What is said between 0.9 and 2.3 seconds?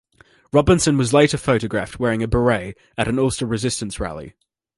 was later photographed wearing a